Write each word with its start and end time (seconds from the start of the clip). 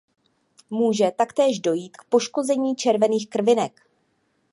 Může 0.69 1.11
taktéž 1.11 1.59
dojít 1.59 1.97
k 1.97 2.03
poškození 2.03 2.75
červených 2.75 3.29
krvinek. 3.29 3.89